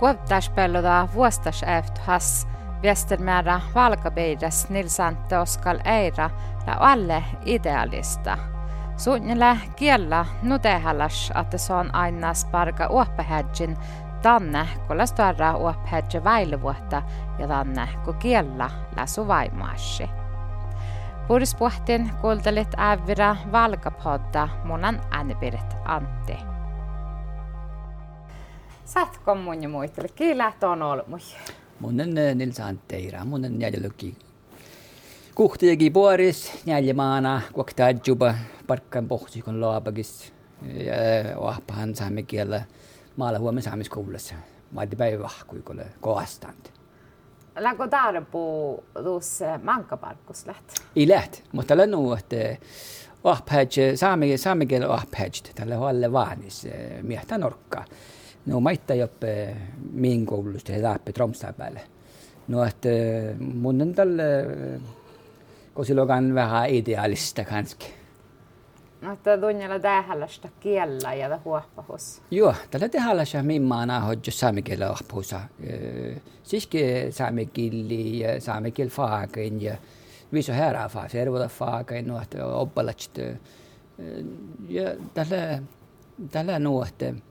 Kuoptaspelloda 0.00 1.08
vuostas 1.14 1.64
has 2.06 2.48
Västermäärä 2.82 3.60
valkapeidas 3.74 4.70
Nilsante 4.70 5.38
Oskal 5.38 5.78
Eira 5.84 6.30
ja 6.66 6.76
alle 6.78 7.24
idealista. 7.44 8.38
Suunnille 8.96 9.56
kiellä 9.76 10.24
nutehallas, 10.42 11.32
että 11.40 11.58
se 11.58 11.72
on 11.72 11.94
aina 11.94 12.34
sparka 12.34 12.86
uoppehädjin 12.86 13.76
tanne, 14.22 14.68
kun 14.86 14.98
lastarra 14.98 15.56
uoppehädjä 15.56 16.24
väilevuotta 16.24 17.02
ja 17.38 17.48
tanne, 17.48 17.88
kun 18.04 18.16
kiellä 18.16 18.70
läsu 18.96 19.28
vaimaasi. 19.28 20.10
Puhdispuhtin 21.28 22.10
kuultelit 22.20 22.78
ävira 22.78 23.36
valkapodda 23.52 24.48
munan 24.64 25.00
äänipirit 25.10 25.76
Antti. 25.84 26.38
Sätkommun 28.94 29.62
ja 29.62 29.68
muisteli. 29.68 30.08
Kiilähtö 30.08 30.68
on 30.68 30.82
ollut 30.82 31.08
mui. 31.08 31.18
Munnen 31.80 32.18
eh, 32.18 32.34
nilsaan 32.34 32.80
teirä. 32.88 33.24
Munnen 33.24 33.60
jäljellöki. 33.60 34.16
Kuhtiakin 35.34 35.92
puoris, 35.92 36.52
jäljemaana, 36.66 37.42
kuoktaadjuba, 37.52 38.34
parkkaan 38.66 39.08
pohtiikon 39.08 39.60
laapakis. 39.60 40.32
Ja 40.62 40.94
eh, 40.94 41.36
vahpahan 41.40 41.94
saamme 41.94 42.22
kielä 42.22 42.62
maalla 43.16 43.38
huomenna 43.38 43.70
saamiskoulussa. 43.70 44.34
Maati 44.70 44.96
päivä 44.96 45.22
vahkuikolle 45.22 45.86
koastant. 46.00 46.72
Länkö 47.58 47.88
tarpu 47.88 48.84
tuossa 49.04 49.54
eh, 49.54 49.62
mankkaparkkus 49.62 50.46
läht? 50.46 50.64
Ei 50.96 51.08
läht, 51.08 51.42
mutta 51.52 51.76
lennu, 51.76 52.12
että 52.12 52.36
vahpäät, 53.24 53.70
saamikin, 53.94 54.38
saamikin 54.38 54.88
vahpäät, 54.88 55.52
tällä 55.54 55.76
huolella 55.76 56.12
vaanis, 56.12 56.66
miehtä 57.02 57.38
norkkaa 57.38 57.84
no 58.46 58.60
ma 58.60 58.72
ei 58.72 58.80
eh, 58.88 59.04
õpi 59.04 59.34
mingisugust 59.92 60.70
edasi 60.70 61.12
Tromsø 61.12 61.52
peale. 61.56 61.82
no 62.48 62.64
et 62.64 62.86
eh, 62.86 63.34
mul 63.38 63.80
endal 63.80 64.18
eh, 64.18 64.80
kosiloga 65.74 66.16
on 66.16 66.34
vähe 66.34 66.68
idealiste 66.78 67.44
kanske. 67.44 67.96
No, 69.00 69.12
että 69.12 69.38
tunnella 69.38 69.78
tähällästä 69.78 70.48
kiellä 70.60 71.14
ja 71.14 71.40
huoppahus. 71.44 72.22
Joo, 72.30 72.54
tällä 72.70 72.88
tähällästä 72.88 73.42
minä 73.42 73.86
nahoittu 73.86 74.30
saame 74.30 74.62
kielä 74.62 74.88
huoppuusa. 74.88 75.40
Siiski 76.42 76.82
saame 77.10 77.44
kieli 77.44 78.18
ja 78.18 78.40
saame 78.40 78.70
kiel 78.70 78.88
faakin 78.88 79.62
ja 79.62 79.76
viiso 80.32 80.52
herää 80.52 80.88
faa, 80.88 81.08
servuta 81.08 81.48
faakin, 81.48 82.08
nuot 82.08 82.34
oppalatsit. 82.52 83.18
Ja 84.68 84.84
tällä, 85.14 85.62
tällä 86.30 86.58
nuotte. 86.58 87.08
Äh, 87.08 87.29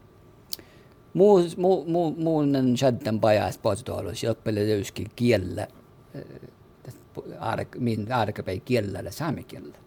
Muu, 1.19 1.39
muu, 1.57 1.85
muu, 1.85 2.15
muun 2.17 2.77
shaddan 2.77 3.19
pajas 3.19 3.57
postuolus, 3.57 4.23
joppele 4.23 4.59
löyski 4.59 5.05
kiellä, 5.15 5.67
min 7.79 8.11
arkapäin 8.11 8.61
kielellä 8.61 9.11
saame 9.11 9.43
kielellä. 9.43 9.77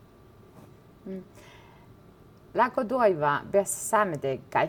Mm. 1.05 1.23
Läkö 2.55 2.85
tuoiva 2.85 3.41
päässä 3.53 3.89
saameteikkai 3.89 4.69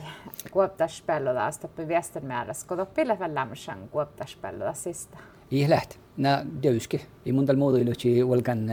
kuoptaspelloda 0.51 1.51
stoppi 1.51 1.87
Västermäärässä, 1.87 2.67
kun 2.67 2.77
toppille 2.77 3.17
lämmösen 3.33 3.89
kuoptaspelloda 3.91 4.73
sista? 4.73 5.17
Ei 5.51 5.69
läht. 5.69 5.97
No, 6.17 6.29
deuski. 6.63 7.01
I 7.25 7.31
mun 7.31 7.45
tal 7.45 7.55
muudu 7.55 7.77
ilusti 7.77 8.23
ulkan 8.23 8.71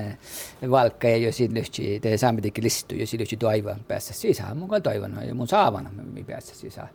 valkka 0.70 1.08
ja 1.08 1.16
jos 1.16 1.40
ilusti 1.40 2.00
te 2.00 2.16
saameteikki 2.16 2.62
listu, 2.62 2.94
jos 2.94 3.14
ilusti 3.14 3.36
toiva 3.36 3.76
päässä 3.88 4.14
sisään. 4.14 4.56
Mun 4.56 4.82
toivon, 4.82 5.18
ja 5.28 5.34
mun 5.34 5.48
saavana 5.48 5.90
mi 6.12 6.24
päässä 6.24 6.54
sisään. 6.54 6.88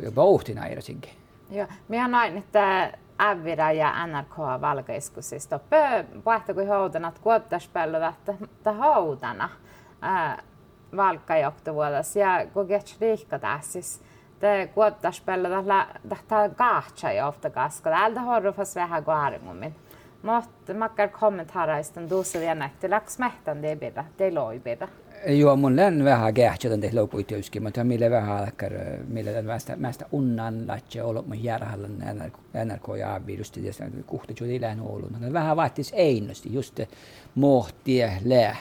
Jopa 0.00 0.24
uhti 0.24 0.54
nairasinkin. 0.54 1.12
Joo, 1.50 1.66
minä 1.88 2.08
näin, 2.08 2.36
että 2.36 2.92
Ävira 3.20 3.72
ja 3.72 4.06
NRK 4.06 4.38
valkeiskusista. 4.60 5.58
Pö, 5.58 6.04
vaihto 6.24 6.54
kuin 6.54 6.68
houtanat 6.68 7.18
kuoptaspelloda, 7.18 8.12
että 8.18 8.72
houtana 8.72 9.48
valkkajohtovuodas 10.96 12.16
ja 12.16 12.46
kokeach 12.54 13.00
riikka 13.00 13.38
tässä. 13.38 14.04
Te 14.40 14.70
kuoptaspelloda 14.74 15.86
tätä 16.08 16.50
kahtsa 16.56 17.12
johta 17.12 17.50
kaska. 17.50 17.90
Täältä 17.90 18.20
horrufas 18.20 18.76
vähän 18.76 19.04
kuaringummin. 19.04 19.74
Mutta 20.22 20.74
makkar 20.74 21.08
kommentaaraistan 21.08 22.10
duussa 22.10 22.38
vielä 22.38 22.54
nähty 22.54 22.88
laks 22.88 23.18
mehtän 23.18 23.62
det 23.62 23.76
bidra, 23.76 24.88
det 25.26 25.30
loi 25.30 25.36
bidra. 25.36 25.40
Joo, 25.40 25.56
mun 25.56 25.76
län 25.76 26.04
vähän 26.04 26.34
kähtsä 26.34 26.78
te 26.78 26.90
lopuiteuski, 26.92 27.60
mutta 27.60 27.84
mille 27.84 28.10
vähän 28.10 28.36
alkar, 28.36 28.72
mille 29.08 29.32
län 29.32 29.44
mästä, 29.44 29.76
mästä 29.76 30.06
unnan 30.12 30.68
latje 30.68 31.02
ollut 31.02 31.26
mun 31.26 31.44
järhallan 31.44 31.98
NRK 32.64 32.88
ja 32.98 33.20
virusti 33.26 33.66
ja 33.66 33.72
kuhti 34.06 34.34
juuri 34.40 34.60
län 34.60 34.80
ollut. 34.80 35.32
Vähän 35.32 35.56
vaattis 35.56 35.92
einosti 35.94 36.52
just 36.52 36.80
mohtie 37.34 38.12
lää. 38.24 38.56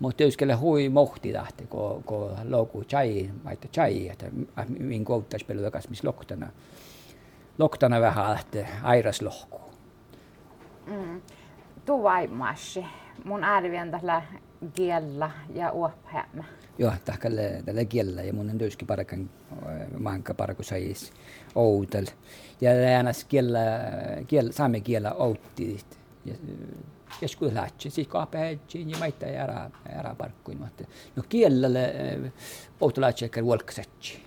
Mutta 0.00 0.16
teuskelle 0.16 0.54
hui 0.54 0.88
mohti 0.88 1.32
tahti, 1.32 1.66
kun 1.66 2.02
ko 2.02 2.30
loku 2.48 2.84
chai, 2.84 3.30
maita 3.44 3.68
chai, 3.68 4.08
että 4.08 4.26
min 4.78 5.04
kouttais 5.04 5.44
pelu 5.44 5.62
takas, 5.62 5.88
missä 5.88 6.08
loktana, 6.08 6.48
loktana 7.58 8.00
vähän 8.00 8.30
lähtee 8.30 8.68
airas 8.82 9.22
lohku. 9.22 9.60
Mm. 10.86 11.22
Tu 11.84 12.02
vaimaasi. 12.02 12.84
Mun 13.24 13.44
arvien 13.44 13.90
tällä 13.90 14.22
kiellä 14.74 15.30
ja 15.54 15.70
uophämmä. 15.72 16.44
Joo, 16.78 16.92
tällä, 17.04 17.42
tällä 17.64 17.84
kiellä 17.84 18.22
ja 18.22 18.32
mun 18.32 18.50
on 18.50 18.58
töyski 18.58 18.84
parakan 18.84 19.30
manka 19.98 20.34
paraku 20.34 20.62
sais 20.62 21.12
outel. 21.54 22.06
Ja 22.60 22.70
äänas 22.70 23.24
kiellä, 23.24 23.60
kiellä, 24.26 24.52
saamme 24.52 24.80
kiellä 24.80 25.12
outti. 25.12 25.80
Ja, 26.24 26.34
joskus 27.22 27.52
lähtsi, 27.52 27.90
siis 27.90 28.08
kaapehätsiin 28.08 28.90
ja 28.90 28.98
maita 28.98 29.26
ja 29.26 29.42
ära, 29.42 29.70
ära 29.98 30.14
parkkuin. 30.14 30.58
No 31.16 31.22
kielelle 31.28 31.94
outolaatsi 32.80 33.24
ehkä 33.24 33.44
vuolkasetsi. 33.44 34.22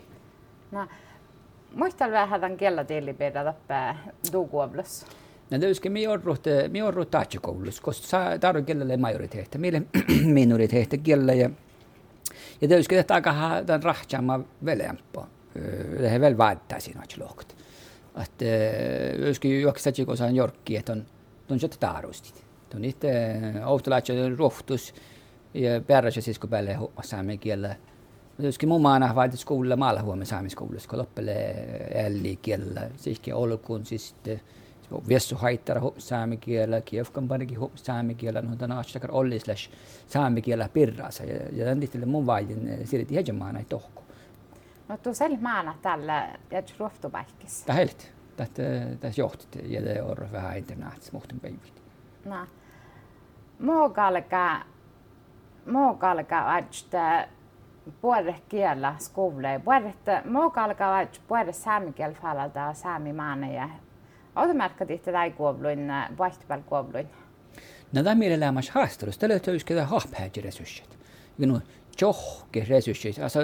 No, 0.71 0.87
muistan 1.75 2.11
vähän 2.11 2.41
tämän 2.41 2.57
kiellä 2.57 2.83
tillipiirrä 2.83 3.43
tappaa 3.43 3.95
duukuoblus. 4.33 5.05
No 5.51 5.59
töyski 5.59 5.89
mi 5.89 6.07
orrut, 6.07 6.45
mi 6.69 6.81
orrut 6.81 7.11
taatskoulussa, 7.11 7.81
koska 7.81 8.17
tarvitsen 8.39 8.65
kielelle 8.65 8.97
majoriteetti, 8.97 9.57
meille 9.57 9.81
minoriteetti 10.39 10.97
kielellä 10.97 11.33
ja 11.33 11.49
ja 12.61 12.67
töyski 12.67 12.97
että 12.97 13.13
aika 13.13 13.33
tämän 13.65 13.83
rahtsaamaan 13.83 14.45
velempo. 14.65 15.27
Det 15.99 16.09
är 16.09 16.19
väl 16.19 16.37
värda 16.37 16.79
sina 16.79 17.03
lohkot. 17.17 17.55
Att 18.15 18.37
töyski 18.37 19.61
juoksachi 19.61 20.05
kun 20.05 20.17
saan 20.17 20.35
jorkki, 20.35 20.77
että 20.77 20.91
on 20.93 21.05
on 21.49 21.59
se 21.59 21.67
taarustit. 21.67 22.43
Tuon 22.69 22.85
itse 22.85 23.11
outolaatsi 23.65 24.13
rohtus 24.37 24.93
ja 25.53 25.81
päärässä 25.81 26.21
siis 26.21 26.39
kun 26.39 26.49
päälle 26.49 26.77
saamen 27.03 27.39
kielellä. 27.39 27.75
Myöskin 28.37 28.69
mun 28.69 28.81
maana 28.81 29.15
vaatis 29.15 29.45
kuulla 29.45 29.75
maalla 29.75 30.01
huomenna 30.01 30.25
saamiskoulussa, 30.25 30.89
kun 30.89 30.99
loppele 30.99 31.55
älli 32.05 32.39
kielellä. 32.41 32.89
Siiski 32.97 33.33
olkuun 33.33 33.85
siis 33.85 34.15
Vessu 35.09 35.35
haittara 35.35 35.81
saamen 35.97 36.37
kielellä, 36.37 36.81
Kiefkan 36.81 37.27
parikin 37.27 37.57
saamen 37.75 38.15
kielellä, 38.15 38.49
no 38.49 38.55
tänä 38.55 38.77
astakar 38.77 39.09
ollisläs 39.13 39.69
saamen 40.07 40.43
kielellä 40.43 40.69
pirraasa. 40.69 41.23
Ja, 41.23 41.35
ja 41.51 41.65
tämän 41.65 41.79
tihtille 41.79 42.05
mun 42.05 42.25
vaidin 42.25 42.87
siirti 42.87 43.15
hegemaan 43.15 43.53
näitä 43.53 43.69
tohku. 43.69 44.03
No 44.87 44.97
tu 44.97 45.13
sel 45.13 45.37
maana 45.41 45.75
tällä 45.81 46.29
ja 46.51 46.63
ruoftupäikkis. 46.79 47.63
Tähelt. 47.63 48.11
Tätä 48.37 48.63
tässä 48.99 49.21
johtit 49.21 49.55
ja 49.63 49.81
det 49.85 50.01
on 50.01 50.31
vähän 50.31 50.57
internaats 50.57 51.11
muhtun 51.11 51.39
päivit. 51.39 51.81
No. 52.25 52.47
Muukalka, 53.59 54.61
muukalka 55.71 56.57
että 56.57 57.27
puolelle 58.01 58.35
kielellä 58.49 58.95
skoule. 58.99 59.61
Puolelle, 59.65 59.93
muukalka 60.25 61.01
että 61.01 61.19
puolelle 61.27 61.53
saamikiel 61.53 62.13
falalta 62.13 62.73
saamimaana 62.73 63.47
ja 63.47 63.69
automatka 64.35 64.85
tihtilugu 64.85 65.17
aeglublun 65.17 65.91
vaihtuval 66.17 66.61
kuoblun. 66.65 67.07
Nad 67.93 68.05
amir 68.05 68.31
elämäs 68.31 68.69
haastelussa, 68.69 69.21
tällä 69.21 69.33
hetkellä 69.33 69.55
yksikään 69.55 69.87
hahpäät 69.87 70.37
resurssit. 70.37 70.97
Minun 71.37 71.61
johki 72.01 72.65
resurssit, 72.69 73.19
asa 73.19 73.39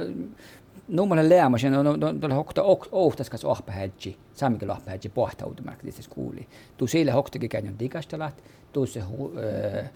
numman 0.87 1.29
lämmas 1.29 1.63
ja 1.63 1.69
no 1.69 1.83
no 1.83 2.35
hokta 2.35 2.63
ohtas 2.91 3.29
kas 3.29 3.45
ohpähäji 3.45 4.17
saamikin 4.33 4.71
ohpähäji 4.71 5.09
pohta 5.13 5.45
automaattisessa 5.45 6.11
kuuli 6.11 6.47
tu 6.77 6.87
sille 6.87 7.11
hoktakin 7.11 7.49
käynyt 7.49 7.79
dikastelat 7.79 8.43
tu 8.73 8.85
se 8.85 8.99
eh, 8.99 9.89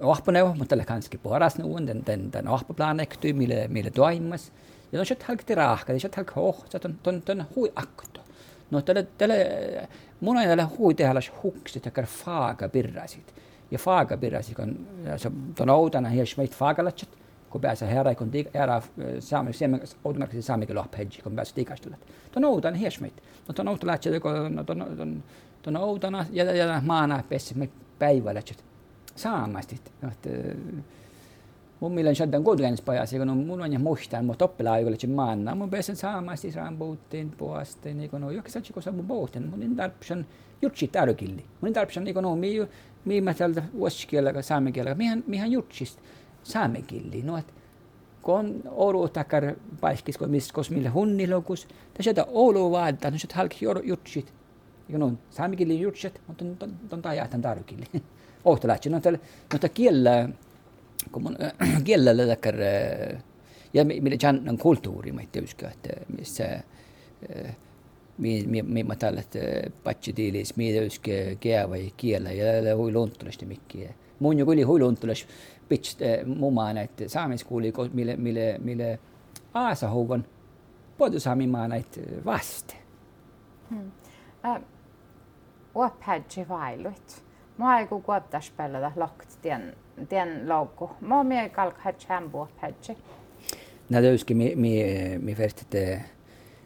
ohpuneu 0.00 0.54
mutta 0.54 0.76
le 0.76 0.84
kanski 0.84 1.18
paras 1.18 1.58
nuun 1.58 1.86
den 1.86 2.06
den 2.06 2.32
den 2.32 2.48
ohpaplanek 2.48 3.16
ty 3.16 3.32
mille 3.32 3.68
mille 3.68 3.90
toimas 3.90 4.52
ja 4.92 4.98
no 4.98 5.04
shit 5.04 5.22
halk 5.22 5.44
tirahka 5.44 5.98
shit 5.98 6.16
halk 6.16 6.36
hoh 6.36 6.64
ton 6.80 6.98
ton 7.02 7.22
ton 7.22 7.44
hui 7.56 7.72
akto 7.76 8.20
noh, 8.70 8.84
talle, 8.84 9.06
talle, 9.18 9.88
mul 10.20 10.36
on 10.36 10.48
jälle 10.48 10.68
huvi 10.78 10.94
teha 10.94 11.14
las 11.14 11.30
hukk, 11.42 11.68
sihuke 11.68 12.02
faagapirrasid 12.02 13.34
ja 13.70 13.78
faagapirrasid 13.78 14.58
on, 14.62 14.74
ta 15.54 15.62
on 15.62 15.70
oodana 15.70 16.14
ja 16.14 16.26
siis 16.26 16.36
meid 16.40 16.54
faagalatsed, 16.54 17.16
kui 17.50 17.60
pääse 17.60 17.86
ära, 17.86 18.14
kui 18.14 18.26
on 18.26 18.60
ära 18.62 18.80
saame, 19.20 19.52
seame, 19.52 19.80
oodamärkis 20.04 20.46
saame 20.46 20.66
küll 20.66 20.82
appi, 20.82 21.08
kui 21.22 21.34
pääse 21.34 21.54
tiigastele. 21.54 21.98
ta 22.32 22.40
on 22.40 22.44
oodana 22.50 22.76
ja 22.76 22.90
siis 22.90 23.00
meid, 23.00 23.24
no 23.48 23.54
ta 23.54 23.62
on 23.62 23.74
oodana, 23.74 23.98
ta 23.98 24.72
on, 24.72 24.86
ta 24.96 25.02
on, 25.02 25.22
ta 25.62 25.70
on 25.70 25.76
oodana 25.76 26.26
ja, 26.32 26.44
ja 26.54 26.80
maana 26.82 27.22
pääse 27.28 27.58
meid 27.58 27.74
päeva 27.98 28.34
lätsed, 28.34 28.62
saamast, 29.16 29.72
et 29.72 29.92
noh, 30.02 30.12
et 30.12 30.26
äh, 30.26 30.84
mielestä 31.92 32.28
on 32.36 32.44
kuitenkin 32.44 32.84
pajasi, 32.84 33.18
kun 33.18 33.28
mun 33.28 33.62
on 33.62 33.72
ja 33.72 33.78
muistaa, 33.78 34.22
mutta 34.22 34.44
oppilaajuudelle, 34.44 34.94
että 34.94 35.06
maana. 35.06 35.54
Mun 35.54 35.70
pääsen 35.70 35.96
saamasti 35.96 36.52
saan 36.52 36.76
puhuttiin 36.76 37.30
puolesta, 37.30 37.88
niin 37.88 38.10
kun 38.10 38.24
on 38.24 38.34
jokin 38.34 38.52
sellainen, 38.52 38.74
kun 38.74 38.82
saan 38.82 39.04
puhuttiin. 39.08 39.48
Mun 39.48 39.60
niin 39.60 39.76
tarpeen 39.76 40.26
jutsi 40.62 40.88
tärkilli. 40.88 41.44
Mun 41.60 41.72
tarpeen 41.72 42.04
niin 42.04 42.14
kun 42.14 42.24
on, 42.24 42.38
mi, 42.38 42.68
mi 43.04 43.20
mä 43.20 43.34
täältä 43.34 43.62
vuosikielellä, 43.78 44.42
saamekielellä, 44.42 44.94
mihän, 44.94 45.24
mihän 45.26 45.52
jutsista 45.52 46.02
saamekilli. 46.42 47.22
No, 47.22 47.36
että 47.36 47.52
kun 48.22 48.34
on 48.34 48.62
Oulu 48.70 49.08
takar 49.08 49.54
paiskis, 49.80 50.18
kun 50.18 50.30
missä 50.30 50.54
kos 50.54 50.70
millä 50.70 50.90
hunnilokus, 50.90 51.68
tässä 51.94 52.10
on 52.10 52.28
Oulu 52.28 52.70
vaadita, 52.70 53.10
no 53.10 53.18
se 53.18 53.28
halki 53.34 53.64
jutsit. 53.82 54.32
Ja 54.88 54.98
no, 54.98 55.12
saamekilli 55.30 55.80
jutsit, 55.80 56.20
mutta 56.26 56.44
on, 56.44 56.76
on 56.90 57.02
tajahtan 57.02 57.42
tarkilli. 57.42 57.84
Ohtalaatsi, 58.44 58.90
no 58.90 59.00
tällä, 59.00 59.18
no 59.52 59.58
kui 61.12 61.34
jälle 61.92 62.14
lõdakar 62.16 62.60
ja 63.76 63.84
mille 63.84 64.16
tšan 64.16 64.48
on 64.48 64.58
kultuuri, 64.58 65.12
ma 65.12 65.24
ei 65.24 65.28
tea 65.32 65.44
ükski, 65.44 65.68
et 65.68 65.88
äh, 65.92 66.04
mis 66.16 66.34
see, 66.38 66.52
äh, 67.30 67.56
mi, 68.18 68.38
mi, 68.46 68.62
mi 68.62 68.84
ma 68.86 68.96
tahan, 68.98 69.18
et 69.22 69.36
äh, 69.40 69.72
patsi 69.84 70.14
tiilis, 70.16 70.54
mi 70.56 70.70
ei 70.70 70.76
tea 70.76 70.86
ükski 70.90 71.18
kea 71.42 71.66
või 71.70 71.90
keele 71.96 72.34
ja 72.36 72.54
jälle 72.56 72.76
huiluntulasti 72.78 73.48
mingi. 73.48 73.88
mun 74.20 74.38
ju 74.38 74.46
küll 74.46 74.64
huiluntulas, 74.64 75.26
pits, 75.68 75.98
mu 76.26 76.50
maana, 76.50 76.86
et 76.86 77.04
saamiskuuli, 77.12 77.72
mille, 77.92 78.16
mille, 78.16 78.46
mille 78.58 78.98
aasa 79.54 79.88
hoovan, 79.88 80.24
podu 80.98 81.20
saami 81.20 81.46
maana, 81.46 81.76
et 81.76 82.00
vast 82.24 82.76
hmm.. 83.70 83.92
Äh, 84.44 84.62
Uapäädži 85.76 86.48
vaelut. 86.48 87.24
Ma 87.58 87.78
ei 87.78 87.86
kuulnud, 87.86 88.16
että 88.16 88.30
tästä 88.30 88.56
pelata 88.56 88.92
lokt 88.96 89.42
tiennyt. 89.42 89.85
Tien 90.08 90.48
loukku. 90.48 90.90
Mä 91.00 91.16
oon 91.16 91.26
mie 91.26 91.48
kalk 91.48 91.78
hädji 91.78 92.06
hän 92.08 92.30
uophädji. 92.34 92.96
Nää 93.88 94.00
töyski 94.00 94.34
mi, 94.34 94.52
mi, 94.56 94.84
mi 95.18 95.36
vertite, 95.38 96.04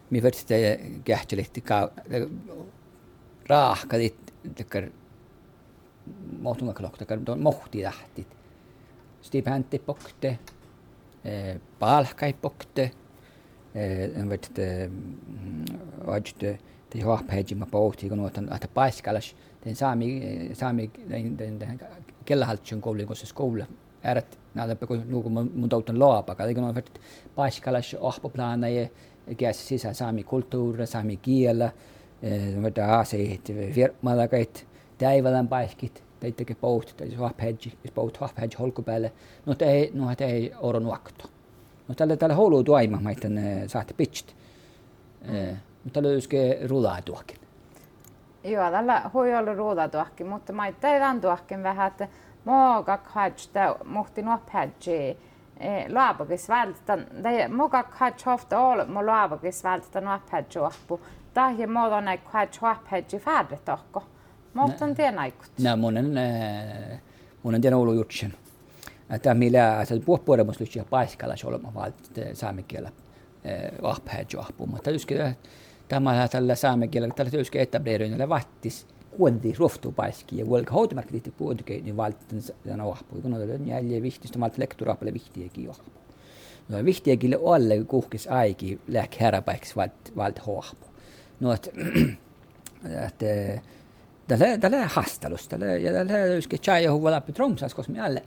mi 0.09 0.23
vertite 0.23 0.79
kähtelitti 1.03 1.61
ka, 1.61 1.91
raahkadit, 3.49 4.33
tekkar 4.55 4.89
mohtungaklok, 6.39 6.97
tekkar 6.97 7.19
mohti 7.37 7.81
tähtit 7.81 8.27
stipendti 9.21 9.79
pokte, 9.79 10.39
palkai 11.79 12.33
pokte, 12.33 12.91
vet 14.29 14.49
vajte 16.07 16.57
te 16.91 17.01
hoapheji 17.01 17.55
ma 17.55 17.65
pohti 17.71 18.09
kun 18.09 18.19
otan 18.19 18.49
että 18.55 18.67
paiskalas 18.67 19.35
den 19.65 19.75
saami 19.75 20.49
saami 20.53 20.91
den 21.09 21.37
den 21.39 21.79
kella 22.25 22.49
häält 22.49 22.65
siin 22.65 22.81
kooli, 22.81 23.05
kus 23.05 23.23
siis 23.25 23.33
kool 23.33 23.61
ääret 24.03 24.37
nähdab, 24.57 24.83
kui 24.87 24.99
nagu 24.99 25.29
mu 25.31 25.69
taut 25.69 25.89
on 25.93 25.99
loab, 25.99 26.29
aga 26.33 26.47
tegelikult 26.49 26.69
on 26.69 26.77
võetud 26.77 26.99
paskalas 27.35 27.93
ahpu 27.99 28.31
plaane 28.33 28.71
ja 28.73 28.85
kes 29.37 29.65
siis 29.67 29.85
saami 29.97 30.23
kultuur, 30.27 30.83
saami 30.89 31.17
keel, 31.23 31.67
võtta 32.21 32.85
eh, 32.85 32.93
aaseid, 32.97 33.51
firmadagaid, 33.73 34.63
täivalan 35.01 35.49
paskid, 35.49 36.01
ta 36.19 36.29
ei 36.29 36.35
tegi 36.37 36.55
poht, 36.59 36.93
ta 36.97 37.05
ei 37.05 37.15
saa 37.15 37.29
ahpedži, 37.29 37.73
siis 37.81 37.93
poht 37.95 38.19
ahpedži 38.21 38.59
holgu 38.61 38.85
peale, 38.85 39.13
noh, 39.47 39.57
ta 39.57 39.69
ei, 39.69 39.89
noh, 39.97 40.11
ta 40.17 40.29
ei 40.29 40.51
orun 40.67 40.89
vaktu. 40.91 41.29
noh, 41.87 41.97
talle, 41.97 42.17
talle 42.17 42.37
hoolu 42.37 42.63
toimub, 42.63 43.01
ma 43.03 43.13
ütlen, 43.15 43.37
eh, 43.37 43.67
saate 43.67 43.97
pitšt. 43.97 44.35
Eh, 45.27 45.55
talle 45.93 46.17
ükski 46.17 46.67
rula 46.69 46.97
ei 46.97 47.07
tohi. 47.07 47.40
Joo, 48.43 48.71
tällä 48.71 49.01
hui 49.13 49.35
ollut 49.35 49.57
ruuda 49.57 49.89
tuokin, 49.89 50.27
mutta 50.27 50.53
mä 50.53 50.71
teidän 50.71 51.21
tuokin 51.21 51.63
vähän, 51.63 51.87
että 51.87 52.07
moogak 52.45 53.07
hajta 53.07 53.75
muhti 53.85 54.21
nuop-hedge 54.21 55.17
laapakis 55.89 56.49
vältän, 56.49 57.07
tai 57.23 57.47
moogak 57.47 57.87
hajta 57.91 58.23
hofta 58.25 58.59
ol, 58.59 58.79
laapakis 59.05 59.63
vältän 59.63 60.03
nuop-hedge 60.03 60.59
oppu. 60.59 61.01
Tähän 61.33 61.71
muodon 61.71 62.07
ei 62.07 62.19
hajta 62.25 62.57
nuop-hedge 62.61 63.19
färre 63.19 63.59
tohko. 63.65 64.03
Måten 64.53 64.95
tien 64.95 65.19
aikut. 65.19 65.51
Nää 65.59 65.75
monen, 65.75 66.13
monen 67.43 67.61
tien 67.61 67.73
ollut 67.73 67.95
jutsen. 67.95 68.33
Tämä 69.21 69.33
millä 69.33 69.85
se 69.85 69.99
puhupuolemus 70.05 70.59
lyhtsä 70.59 70.85
paiskalla 70.89 71.35
solma 71.35 71.73
vaan 71.73 71.93
saamen 72.33 72.63
kielellä 72.63 72.91
vahpäät 73.81 74.33
johtuu. 74.33 74.67
Mutta 74.67 74.91
yski 74.91 75.15
tämä 75.91 76.27
tällä 76.27 76.55
saamen 76.55 76.89
kielellä, 76.89 77.13
tällä 77.13 77.31
tyyskä 77.31 77.59
etableeröinnillä 77.59 78.29
vattis 78.29 78.87
kuondi 79.17 79.53
rohtupaiski 79.59 80.37
ja 80.37 80.45
kuolka 80.45 80.73
houtumarkkiti 80.73 81.31
puhutukin, 81.31 81.85
niin 81.85 81.97
valtin 81.97 82.41
sen 82.41 82.81
ohpu, 82.81 83.21
kun 83.21 83.33
on 83.33 83.67
jäljellä 83.67 84.01
vihtistä, 84.01 84.39
mä 84.39 84.49
lekturaapalle 84.57 85.13
vihtiäkin 85.13 85.69
ohpu. 85.69 85.91
No 86.69 86.85
vihtiäkin 86.85 87.37
olle 87.41 87.83
kuhkis 87.87 88.27
aiki 88.27 88.79
läk 88.87 89.15
häräpäiksi 89.19 89.75
valt, 89.75 90.15
valt 90.15 90.39
ohpu. 90.47 90.85
No, 91.39 91.53
että 91.53 91.71
et, 93.07 93.23
eh, 93.29 93.61
tällä 94.27 94.57
tällä 94.57 94.87
hastalus, 94.87 95.47
tällä 95.47 95.65
ja 95.65 95.93
tällä 95.93 96.25
yske 96.25 96.57
chaja 96.57 96.91
huwa 96.91 97.11
läpi 97.11 97.33
tromsas, 97.33 97.73
koska 97.73 97.93
me 97.93 98.01
alle, 98.01 98.23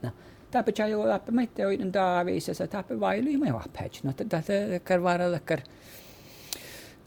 täpä 0.51 0.73
chaja 0.73 1.09
läpi, 1.09 1.33
mä 1.33 1.43
ei 1.43 1.67
ole 1.67 1.91
taaviisessa, 1.93 2.67
täpä 2.67 3.01
vailu, 3.01 3.39
mä 3.39 3.47
ei 3.47 3.53
vahpäin. 3.53 3.91
No, 4.03 4.13
tällä 4.13 4.79
kervaralla 4.85 5.39
kervaralla 5.39 5.41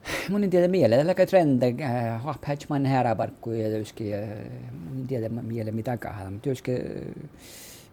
mun 0.29 0.43
indiedem 0.43 0.71
miele, 0.71 1.01
läga 1.03 1.25
trende 1.27 1.71
happäts 2.23 2.65
äh, 2.65 2.67
ah, 2.67 2.69
man 2.69 2.85
här 2.85 3.05
abarku 3.05 3.51
ja 3.51 3.69
töyski 3.69 4.13
äh, 4.13 4.27
mun 4.71 4.99
indiedem 4.99 5.39
miele 5.45 5.71
mitä 5.71 5.97
kahdam. 5.97 6.39
Töyski 6.39 6.71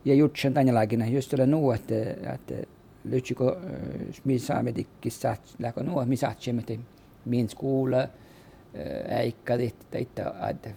ja 0.04 0.14
jutsen 0.14 0.54
tanjalagina 0.54 1.06
just 1.06 1.34
ole 1.34 1.46
nuu, 1.46 1.70
että 1.70 1.94
et, 2.34 2.68
löytsikö 3.04 3.48
äh, 3.48 4.20
mi 4.24 4.38
saamme 4.38 4.72
tikkis 4.72 5.20
saat 5.20 5.40
läga 5.58 5.82
nuu, 5.82 6.04
mi 6.04 6.16
saatsemme 6.16 6.62
te 6.62 6.78
min 7.24 7.48
skola 7.48 8.08
äikka 9.08 9.56
tehtä 9.58 9.98
itta 9.98 10.34
att 10.40 10.68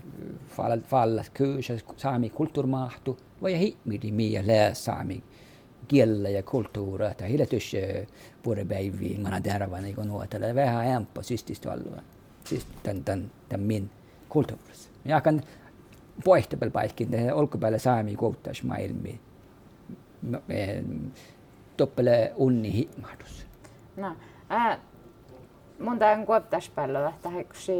fallas 0.49 0.79
fallas 0.79 1.29
kös 1.29 1.71
saami 1.97 2.29
kulturmahtu 2.29 3.17
vai 3.41 3.59
hi 3.59 3.77
midi 3.85 4.11
miele 4.11 4.69
saami. 4.73 5.23
Kielellä 5.87 6.29
ja 6.29 6.43
kulttuuria, 6.43 7.11
että 7.11 7.25
hiletys 7.25 7.71
puorepäiviin 8.43 9.21
mana 9.21 9.41
terva 9.41 9.77
niin 9.77 9.95
kuin 9.95 10.07
nuota, 10.07 10.37
vähän 10.55 10.87
ämpä 10.87 11.21
sististä 11.21 11.69
valua, 11.69 12.01
siis 12.43 12.67
tämän, 12.83 13.03
tämän, 13.03 13.31
tämän 13.49 13.67
min 13.67 13.89
kulttuurissa. 14.29 14.89
Ja 15.05 15.21
kan 15.21 15.41
poihtapel 16.23 16.71
paikin, 16.71 17.13
että 17.13 17.35
olkapäällä 17.35 17.77
saami 17.77 18.15
kouttais 18.15 18.63
maailmi, 18.63 19.19
toppele 21.77 22.33
unni 22.35 22.73
himahdus. 22.73 23.45
No, 23.95 24.15
äh, 24.51 24.79
mun 25.79 25.99
tämän 25.99 26.25
kuoptaspello, 26.25 27.09
että 27.09 27.29
heksi, 27.29 27.73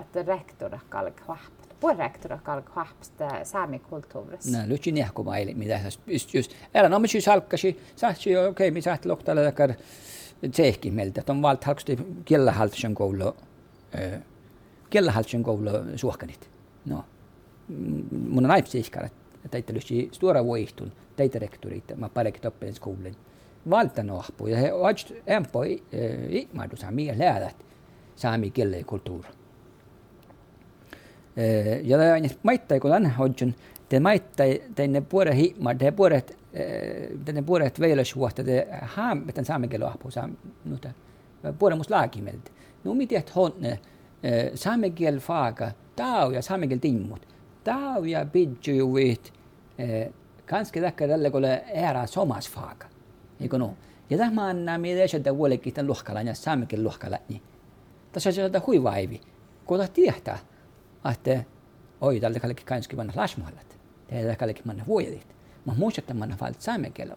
että 0.00 0.22
rektora 0.26 0.78
kalk 0.88 1.20
purjekturkal 1.80 2.62
kahpsta 2.62 3.24
eh, 3.24 3.44
saami 3.44 3.78
kulttuurissa. 3.78 4.58
No, 4.58 4.64
lytsin 4.68 4.96
jahku 4.96 5.24
maili, 5.24 5.54
mitä 5.54 5.80
just, 6.06 6.34
just. 6.34 6.52
Älä 6.74 6.88
no, 6.88 6.98
missä 6.98 7.20
salkkasi, 7.20 7.80
sahtsi, 7.96 8.36
okei, 8.36 8.48
okay, 8.48 8.70
missä 8.70 8.90
sahti 8.90 9.08
lohtalla 9.08 9.42
takar 9.42 9.72
tsehki 10.50 10.90
meiltä, 10.90 11.22
on 11.28 11.42
valt 11.42 11.64
halksti 11.64 11.98
kiellä 12.24 12.52
haltsen 12.52 12.94
koulu, 12.94 13.36
kiellä 14.90 15.12
haltsen 15.12 15.42
koulu 15.42 15.70
suohkanit. 15.96 16.50
No, 16.86 17.04
mun 18.28 18.44
on 18.44 18.50
aipsi 18.50 18.78
ihkarat, 18.78 19.12
teitä 19.50 19.74
lytsi 19.74 20.08
suora 20.12 20.44
voihtun, 20.44 20.92
teitä 21.16 21.38
rektorit, 21.38 21.84
mä 21.96 22.08
parekin 22.08 22.42
toppelin 22.42 22.74
koulun. 22.80 23.16
Valta 23.70 24.02
nohpu, 24.02 24.46
ja 24.46 24.56
he 24.56 24.72
oivat 24.72 25.12
empo 25.26 25.62
ikmaidus, 26.28 26.86
mikä 26.90 27.14
lähdät 27.18 27.56
saami 28.16 28.50
kiellä 28.50 28.76
kulttuuri 28.86 29.28
jag 31.84 31.98
lär 31.98 32.16
en 32.16 32.30
maittai 32.42 32.80
kun 32.80 32.92
anna 32.92 33.08
hodjon. 33.08 33.54
Den 33.90 34.02
maittai 34.02 34.62
tänne 34.74 35.00
puolet 35.00 35.34
himmar, 35.34 35.74
det 35.74 35.92
puolet, 35.92 36.36
e, 36.52 36.64
tänne 37.24 37.42
puolet 37.42 37.80
veilashuosta, 37.80 38.42
det 38.42 38.66
haamme 38.82 39.32
tämän 39.32 39.44
saamenkielohpu, 39.44 40.10
nuta, 40.64 40.88
puolet 41.58 41.78
musta 41.78 41.94
laakimed. 41.94 42.50
Nu 42.84 42.94
miten 42.94 43.22
honne, 43.34 43.78
e, 44.22 44.50
saamenkiel 44.54 45.20
faaka, 45.20 45.70
tau 45.96 46.30
ja 46.30 46.42
saamenkiel 46.42 46.78
timmut. 46.78 47.26
Tau 47.64 48.04
ja 48.04 48.26
pidju 48.26 48.74
juvit, 48.74 49.32
e, 49.78 50.06
kanske 50.46 50.80
täkkä 50.80 51.08
tälle 51.08 51.30
kuule 51.30 51.64
ära 51.74 52.06
somas 52.06 52.50
faaka. 52.50 52.86
Eikö 53.40 53.58
no? 53.58 53.74
Ja 54.10 54.18
tämä 54.18 54.46
anna 54.46 54.78
meidän 54.78 55.02
esittää 55.02 55.32
huolekin 55.32 55.74
tämän 55.74 55.86
luhkalan 55.86 56.26
ja 56.26 56.34
saamenkiel 56.34 56.84
luhkalan. 56.84 57.20
Tässä 58.12 58.30
on 58.30 58.34
se 58.34 58.50
huivaivi, 58.66 59.20
kun 59.64 59.88
tiedät, 59.94 60.28
että 61.12 61.44
oi, 62.00 62.20
tällä 62.20 62.40
kallekin 62.40 62.66
kanski 62.66 62.96
vanha 62.96 63.12
lasmuhallat. 63.16 63.78
Tällä 64.10 64.36
kallekin 64.36 64.62
manna 64.66 64.84
vuodelit. 64.86 65.36
Mä 65.66 65.74
muistan, 65.76 66.02
että 66.02 66.14
manna 66.14 66.36
valt 66.40 66.60
saamikin. 66.60 67.12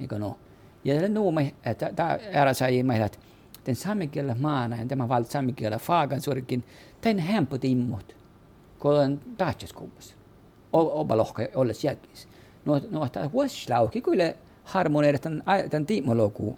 Eikö 0.00 0.18
no? 0.18 0.38
Ja 0.84 1.00
det 1.00 1.08
nuuma, 1.08 1.40
että 1.64 1.90
tämä 1.96 2.18
ära 2.32 2.54
sai 2.54 2.82
meillä, 2.82 3.06
että 3.06 3.18
den 3.66 3.76
samikielä 3.76 4.36
maana, 4.40 4.76
ja 4.76 4.86
tämä 4.86 5.08
valt 5.08 5.30
samikielä 5.30 5.78
faagan 5.78 6.20
suurikin, 6.20 6.64
tein 7.00 7.18
hemput 7.18 7.64
immut, 7.64 8.16
kun 8.78 8.90
olen 8.90 9.20
tahtseskuupassa. 9.36 10.14
Oba 10.72 11.16
lohka 11.16 11.42
olles 11.54 11.84
jälkis. 11.84 12.28
No, 12.64 12.80
no, 12.90 13.08
tämä 13.08 13.32
vuosilauki 13.32 14.00
kyllä 14.00 14.34
harmoneida 14.64 15.18
tämän, 15.18 15.42
tämän 15.70 15.86
tiimolokuun 15.86 16.56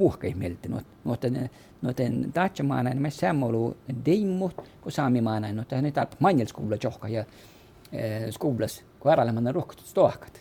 puhka 0.00 0.26
ihmisiltä. 0.26 0.68
Noiden, 1.04 1.50
noiden 1.82 2.32
tahtsomainen, 2.32 3.02
me 3.02 3.10
sammalu 3.10 3.76
deimut, 4.06 4.54
kun 4.80 4.92
saamimainen, 4.92 5.56
noiden 5.56 5.84
ne 5.84 5.90
tarvitsee 5.90 6.20
manjelskuulla 6.20 6.76
johka 6.82 7.08
ja 7.08 7.24
eh, 7.92 8.30
skolas, 8.30 8.84
kun 9.00 9.10
äärellä 9.10 9.52
rohkut 9.52 9.80
stohkat. 9.80 10.40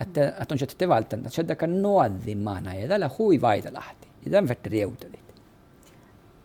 Että, 0.00 0.28
että 0.28 0.54
on 0.54 0.58
sieltä 0.58 0.88
valtanut, 0.88 1.32
sieltä 1.32 1.54
kan 1.54 1.82
nuodhi 1.82 2.34
maana 2.34 2.74
ja 2.74 2.88
tällä 2.88 3.10
hui 3.18 3.40
vaita 3.40 3.72
lähti. 3.72 4.08
Ja 4.24 4.30
tämän 4.30 4.48
vettä 4.48 4.68
riutelit. 4.68 5.34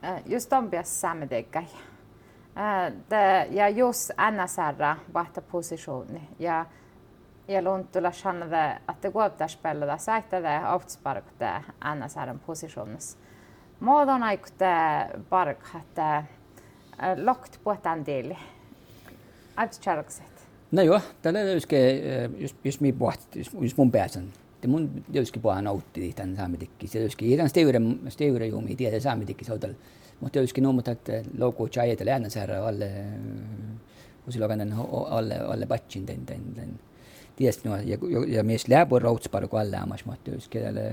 Eh, 0.03 0.24
just 0.25 0.53
on 0.53 0.70
pias 0.70 1.01
saameteikkai. 1.01 1.63
Eh, 1.63 3.51
ja 3.51 3.70
jos 3.70 4.12
NSR 4.31 4.96
vaihtaa 5.13 5.43
positioni 5.51 6.22
ja 6.39 6.65
Jalontulashanade 7.51 8.77
att 8.86 9.01
det 9.01 9.10
går 9.10 9.25
upp 9.25 9.38
där 9.38 9.48
spelade 9.48 9.98
säktade 10.00 10.67
avtsparkte 10.67 11.63
annars 11.79 12.17
är 12.17 12.27
en 12.27 12.39
positions. 12.39 13.17
Mådan 13.79 14.24
aikte 14.24 15.08
bark 15.29 15.63
hatte 15.63 16.25
lagt 17.17 17.63
på 17.63 17.72
ett 17.72 17.86
andel. 17.86 18.36
Avtsarkset. 19.55 20.48
No 20.70 20.81
joo, 20.81 21.00
tällä 21.22 21.43
löyske, 21.43 21.77
jos, 22.38 22.55
jos 22.63 22.79
minä 22.79 22.98
pohti, 23.00 23.39
jos, 23.39 23.50
jos 23.62 23.77
mun 23.77 23.91
pääsen, 23.91 24.34
että 24.55 24.67
mun 24.67 25.03
löyske 25.13 25.39
pohan 25.39 25.67
autti 25.67 26.13
tämän 26.13 26.36
saamitikki. 26.36 26.88
Se 26.88 27.00
löyske, 27.00 27.25
ei 27.25 27.38
tämän 27.38 27.50
steuren, 27.50 28.00
steuren 28.10 28.50
juumi, 28.50 28.75
tiedä 28.75 29.00
saamitikki, 29.00 29.46
se 29.46 29.53
on 29.53 29.60
mutta 30.20 30.39
löyske 30.39 30.62
nuomuta, 30.62 30.91
että 30.91 31.12
louku 31.38 31.67
chai, 31.67 31.91
että 31.91 32.05
läänä 32.05 32.29
saada 32.29 32.67
alle, 32.67 32.91
kun 34.24 34.34
silloin 34.34 34.74
alle, 35.10 35.39
alle 35.39 35.65
patsin 35.65 36.05
tämän, 36.05 36.25
tämän, 36.25 36.41
tämän 36.55 36.79
Tiest 37.36 37.66
nu, 37.66 37.76
ja, 37.86 37.98
ja 38.28 38.44
mi 38.44 38.54
eest 38.54 38.70
läbu 38.70 39.00
raudsparu 39.00 39.48
kallamas, 39.48 40.06
ma 40.06 40.18
ütlen, 40.18 40.42
kellele 40.52 40.86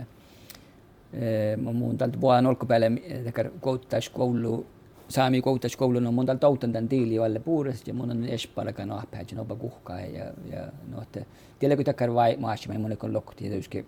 eh, 1.13 1.57
ma 1.61 1.73
muun 1.73 1.99
talt 1.99 2.19
poe 2.21 2.39
nolku 2.43 2.67
peale, 2.67 2.93
eh, 3.05 3.33
kohtas 3.61 4.09
koolu, 4.15 4.61
saami 5.09 5.41
kohtas 5.43 5.77
koolu, 5.77 6.01
no 6.01 6.13
muun 6.13 6.27
talt 6.27 6.45
auton 6.45 6.73
tämän 6.73 6.89
tiili 6.89 7.19
alle 7.19 7.41
puurest 7.41 7.89
ja 7.89 7.95
mun 7.95 8.11
on 8.11 8.25
espalaga 8.25 8.87
nahpäät, 8.87 9.33
no 9.33 9.45
kuhkaa 9.45 10.01
ja, 10.01 10.33
ja 10.51 10.69
no, 10.89 11.03
että 11.03 11.25
tiedä 11.59 11.77
kun 11.77 11.85
takkar 11.85 12.15
vai 12.15 12.37
maassa, 12.37 12.73
mä 12.73 12.79
monikon 12.79 13.13
lokti 13.13 13.45
ja 13.45 13.51
täyskin. 13.51 13.87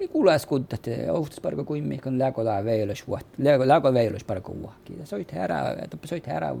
Ja 0.00 0.08
kuulas 0.08 0.46
kuttat, 0.46 0.86
ohtas 1.10 1.40
parko 1.40 1.64
kuin 1.64 1.84
mihkon 1.84 2.18
läkolaa 2.18 2.64
veilös 2.64 3.08
vuotta, 3.08 3.28
läkolaa 3.38 3.94
veilös 3.94 4.24
parko 4.24 4.56
vuokki. 4.62 4.98
Soit 5.04 5.32
herää, 5.32 5.86
toppa 5.90 6.06
soit 6.06 6.26
herää 6.26 6.54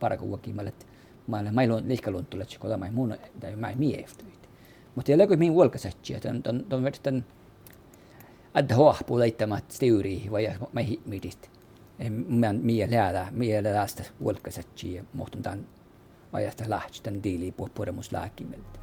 parko 0.00 0.28
vuokki, 0.28 0.52
mä 0.52 0.62
olet 0.62 0.86
mä 1.30 1.60
on 1.74 1.88
liikalun 1.88 2.26
tulla 2.26 2.44
kun 2.60 2.80
mä 2.80 2.90
mun 2.92 3.16
tai 3.40 3.56
mä 3.56 3.72
mieftyit 3.74 4.48
mutta 4.94 5.12
kun 5.28 5.38
min 5.38 5.54
vuolkasatsi 5.54 6.14
että 6.14 6.28
on 6.28 6.64
on 6.72 6.82
verran 6.82 7.24
adda 8.54 8.74
hoahpu 8.74 9.18
laittamat 9.18 9.70
stiuri 9.70 10.28
vai 10.30 10.52
mä 10.72 10.80
mitistä 11.06 11.48
men 12.28 12.60
mielellä, 12.62 13.26
mielelästä 13.30 14.02
vuolkasetsi 14.20 14.94
ja 14.94 15.04
muhtun 15.12 15.42
tämän 15.42 15.66
ajasta 16.32 16.64
lähti 16.68 17.00
tämän 17.02 17.22
diiliin 17.22 17.54
puhumus 17.54 18.12
lääkimeltä. 18.12 18.80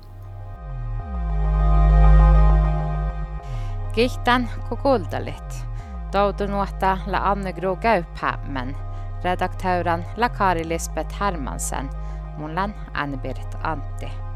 Kihtän 3.95 4.49
kukultalit. 4.69 5.65
Toutu 6.11 6.47
nuotta 6.47 6.97
la 7.07 7.17
Anne 7.17 7.53
Gro 7.53 7.75
Gauphammen, 7.75 8.75
redaktören 9.23 10.05
la 10.17 10.29
Kari 10.29 10.67
Lisbeth 10.67 11.19
Hermansen, 11.19 11.89
mun 12.37 12.55
Anne-Britt 12.93 13.57
Antti. 13.63 14.26